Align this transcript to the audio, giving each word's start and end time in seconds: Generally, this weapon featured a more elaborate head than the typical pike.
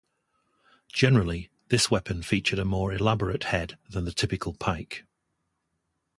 Generally, 0.91 1.51
this 1.67 1.91
weapon 1.91 2.23
featured 2.23 2.57
a 2.57 2.65
more 2.65 2.91
elaborate 2.91 3.43
head 3.43 3.77
than 3.87 4.03
the 4.03 4.11
typical 4.11 4.55
pike. 4.55 5.05